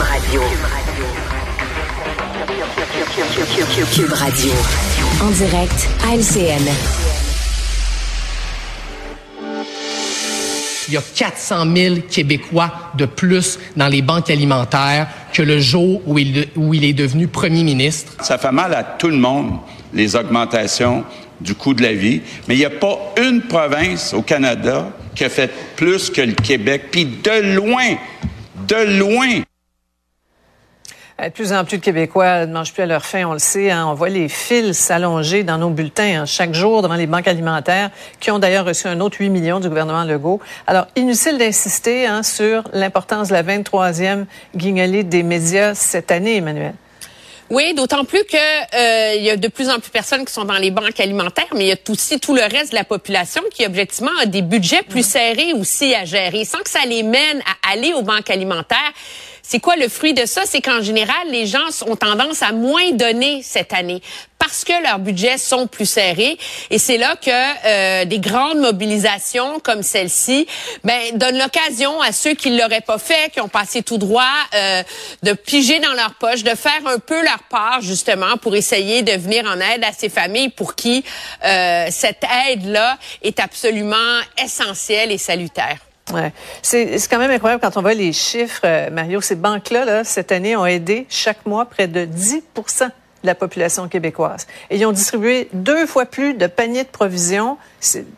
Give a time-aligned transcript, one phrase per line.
[0.00, 0.42] Cube Radio.
[3.92, 4.52] Cube Radio.
[5.22, 6.64] En direct à LCN.
[10.88, 16.00] Il y a 400 000 Québécois de plus dans les banques alimentaires que le jour
[16.06, 18.14] où il, où il est devenu premier ministre.
[18.22, 19.58] Ça fait mal à tout le monde,
[19.92, 21.04] les augmentations
[21.42, 25.24] du coût de la vie, mais il n'y a pas une province au Canada qui
[25.24, 27.96] a fait plus que le Québec, puis de loin,
[28.66, 29.42] de loin.
[31.20, 33.38] Euh, de plus en plus de Québécois ne mangent plus à leur faim, on le
[33.38, 33.70] sait.
[33.70, 33.86] Hein.
[33.88, 37.90] On voit les fils s'allonger dans nos bulletins hein, chaque jour devant les banques alimentaires,
[38.20, 40.40] qui ont d'ailleurs reçu un autre 8 millions du gouvernement Legault.
[40.66, 44.24] Alors, inutile d'insister hein, sur l'importance de la 23e
[44.56, 46.74] guignolée des médias cette année, Emmanuel.
[47.50, 50.32] Oui, d'autant plus que euh, il y a de plus en plus de personnes qui
[50.32, 52.84] sont dans les banques alimentaires, mais il y a aussi tout le reste de la
[52.84, 57.02] population qui objectivement a des budgets plus serrés aussi à gérer, sans que ça les
[57.02, 58.92] mène à aller aux banques alimentaires.
[59.50, 60.42] C'est quoi le fruit de ça?
[60.46, 64.00] C'est qu'en général, les gens ont tendance à moins donner cette année
[64.38, 66.38] parce que leurs budgets sont plus serrés.
[66.70, 67.30] Et c'est là que
[67.66, 70.46] euh, des grandes mobilisations comme celle-ci
[70.84, 74.22] ben, donnent l'occasion à ceux qui ne l'auraient pas fait, qui ont passé tout droit,
[74.54, 74.84] euh,
[75.24, 79.20] de piger dans leur poche, de faire un peu leur part justement pour essayer de
[79.20, 81.02] venir en aide à ces familles pour qui
[81.44, 85.89] euh, cette aide-là est absolument essentielle et salutaire.
[86.12, 86.32] Ouais.
[86.62, 89.20] C'est quand même incroyable quand on voit les chiffres, euh, Mario.
[89.20, 92.90] Ces banques-là, là, cette année, ont aidé chaque mois près de 10% de
[93.24, 94.46] la population québécoise.
[94.70, 97.58] Et ils ont distribué deux fois plus de paniers de provisions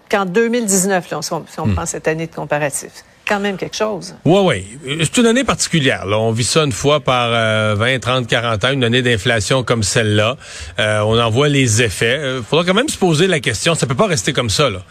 [0.09, 1.75] qu'en 2019, là, si on, si on hmm.
[1.75, 4.15] prend cette année de comparatif quand même quelque chose.
[4.25, 4.41] Oui,
[4.85, 4.99] oui.
[5.01, 6.07] C'est une année particulière.
[6.07, 6.19] Là.
[6.19, 7.31] On vit ça une fois par
[7.77, 10.37] 20, 30, 40 ans, une année d'inflation comme celle-là.
[10.79, 12.17] Euh, on en voit les effets.
[12.17, 13.75] Il euh, faudra quand même se poser la question.
[13.75, 14.71] Ça peut pas rester comme ça.
[14.71, 14.83] Là.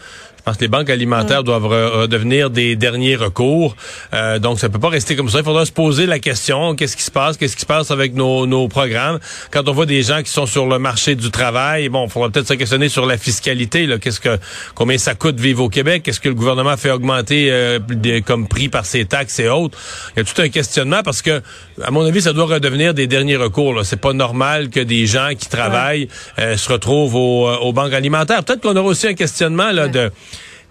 [0.42, 1.44] Je pense que les banques alimentaires mm.
[1.44, 3.76] doivent redevenir des derniers recours.
[4.12, 5.38] Euh, donc, ça peut pas rester comme ça.
[5.38, 7.36] Il faudra se poser la question, qu'est-ce qui se passe?
[7.36, 9.20] Qu'est-ce qui se passe avec nos, nos programmes?
[9.52, 12.28] Quand on voit des gens qui sont sur le marché du travail, bon, il faudra
[12.28, 13.86] peut-être se questionner sur la fiscalité.
[13.86, 13.98] Là.
[13.98, 14.36] Qu'est-ce que,
[14.74, 16.02] combien ça coûte vivre au Québec?
[16.02, 17.78] Qu'est-ce que le gouvernement fait augmenter euh,
[18.26, 19.78] comme prix par ses taxes et autres?
[20.16, 21.40] Il y a tout un questionnement parce que,
[21.80, 23.78] à mon avis, ça doit redevenir des derniers recours.
[23.84, 26.08] C'est pas normal que des gens qui travaillent
[26.40, 28.42] euh, se retrouvent aux, aux banques alimentaires.
[28.42, 30.10] Peut-être qu'on aura aussi un questionnement là, de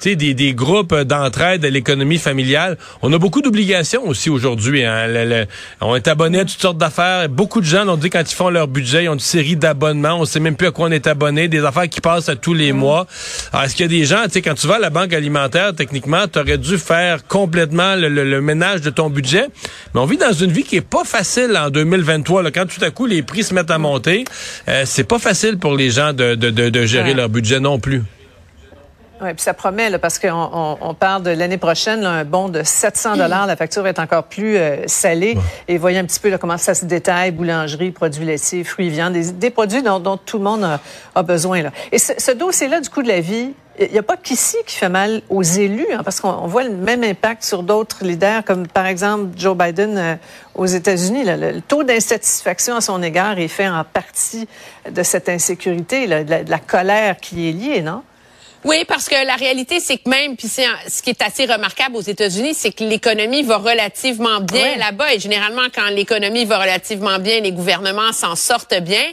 [0.10, 2.78] des, des groupes d'entraide à l'économie familiale.
[3.02, 4.84] On a beaucoup d'obligations aussi aujourd'hui.
[4.84, 5.46] Hein.
[5.80, 7.30] on est abonné à toutes sortes d'affaires.
[7.30, 10.20] Beaucoup de gens l'ont dit quand ils font leur budget, ils ont une série d'abonnements.
[10.20, 11.48] On sait même plus à quoi on est abonné.
[11.48, 13.08] Des affaires qui passent à tous les mois.
[13.54, 15.14] Alors, est-ce qu'il y a des gens, tu sais, quand tu vas à la banque
[15.14, 19.46] alimentaire, techniquement, tu aurais dû faire complètement le, ménage de ton budget.
[19.94, 22.44] Mais on vit dans une vie qui est pas facile en 2023.
[22.44, 24.26] Là, quand tout à coup les prix se mettent à monter,
[24.68, 28.04] euh, c'est pas facile pour les gens de, de, de, gérer leur budget non plus.
[29.22, 32.64] Oui, puis ça promet, là, parce qu'on on, parle de l'année prochaine, un bon de
[32.64, 33.46] 700 dollars.
[33.46, 35.38] La facture est encore plus euh, salée.
[35.68, 39.14] Et voyez un petit peu là, comment ça se détaille, boulangerie, produits laitiers, fruits, viande,
[39.14, 40.68] des, des produits dont, dont, tout le monde
[41.14, 41.62] a, besoin.
[41.62, 41.72] Là.
[41.92, 44.76] Et ce, ce dossier-là du coût de la vie, il n'y a pas qu'ici qui
[44.76, 48.68] fait mal aux élus, hein, parce qu'on voit le même impact sur d'autres leaders, comme
[48.68, 50.16] par exemple Joe Biden euh,
[50.56, 51.26] aux États-Unis.
[51.26, 54.48] Le, taux d'insatisfaction à son égard est fait en partie
[54.90, 58.02] de cette insécurité, de la colère qui est liée, non?
[58.64, 61.96] Oui, parce que la réalité, c'est que même, puis c'est ce qui est assez remarquable
[61.96, 65.16] aux États-Unis, c'est que l'économie va relativement bien là-bas.
[65.16, 69.04] Et généralement, quand l'économie va relativement bien, les gouvernements s'en sortent bien.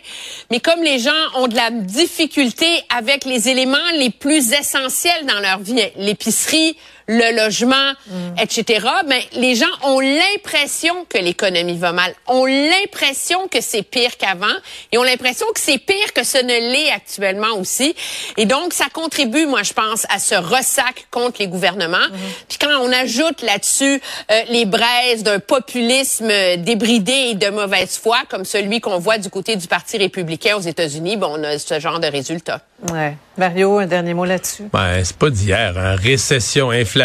[0.51, 5.41] Mais comme les gens ont de la difficulté avec les éléments les plus essentiels dans
[5.41, 6.77] leur vie, l'épicerie,
[7.09, 8.35] le logement, mm.
[8.41, 8.87] etc.
[9.07, 14.47] Mais les gens ont l'impression que l'économie va mal, ont l'impression que c'est pire qu'avant
[14.93, 17.95] et ont l'impression que c'est pire que ce ne l'est actuellement aussi.
[18.37, 21.97] Et donc, ça contribue, moi, je pense, à ce ressac contre les gouvernements.
[21.97, 22.47] Mm-hmm.
[22.49, 28.19] Puis quand on ajoute là-dessus euh, les braises d'un populisme débridé et de mauvaise foi,
[28.29, 31.81] comme celui qu'on voit du côté du Parti républicain aux États-Unis, bon, on a ce
[31.81, 32.61] genre de résultat.
[32.93, 33.17] Ouais.
[33.37, 34.65] Mario, un dernier mot là-dessus?
[34.73, 35.77] Ben, c'est pas d'hier.
[35.77, 35.97] Hein.
[35.97, 36.98] Récession, inflation,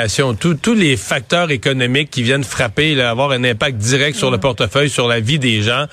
[0.61, 4.41] tous les facteurs économiques qui viennent frapper, avoir un impact direct sur le mm.
[4.41, 5.87] portefeuille, sur la vie des gens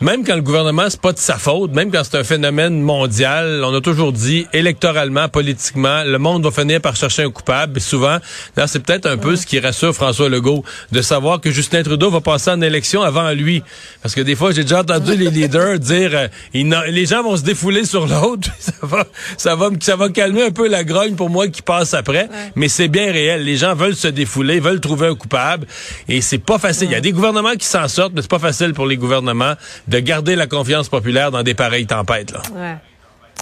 [0.00, 3.62] même quand le gouvernement, c'est pas de sa faute, même quand c'est un phénomène mondial,
[3.64, 7.78] on a toujours dit, électoralement, politiquement, le monde va finir par chercher un coupable.
[7.78, 8.18] Et souvent,
[8.56, 12.10] là, c'est peut-être un peu ce qui rassure François Legault, de savoir que Justin Trudeau
[12.10, 13.62] va passer en élection avant lui.
[14.02, 17.42] Parce que des fois, j'ai déjà entendu les leaders dire, euh, les gens vont se
[17.42, 18.50] défouler sur l'autre.
[18.58, 19.06] ça va,
[19.36, 22.28] ça va, ça va calmer un peu la grogne pour moi qui passe après.
[22.56, 23.44] Mais c'est bien réel.
[23.44, 25.66] Les gens veulent se défouler, veulent trouver un coupable.
[26.08, 26.88] Et c'est pas facile.
[26.88, 29.54] Il y a des gouvernements qui s'en sortent, mais c'est pas facile pour les gouvernements
[29.88, 32.32] de garder la confiance populaire dans des pareilles tempêtes.
[32.32, 32.42] Là.
[32.54, 32.76] Ouais.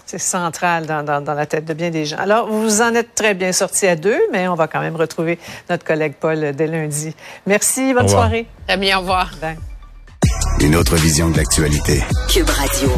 [0.06, 2.18] C'est central dans, dans, dans, la tête de bien des gens.
[2.18, 5.38] Alors, vous en êtes très bien sortis à deux, mais on va quand même retrouver
[5.70, 7.14] notre collègue Paul dès lundi.
[7.46, 8.46] Merci, bonne soirée.
[8.66, 9.30] Très bien, au revoir.
[10.60, 12.02] Une autre vision de l'actualité.
[12.28, 12.90] Cube Radio.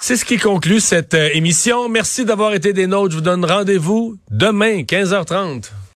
[0.00, 1.88] C'est ce qui conclut cette euh, émission.
[1.88, 3.12] Merci d'avoir été des nôtres.
[3.12, 5.70] Je vous donne rendez-vous demain, 15h30.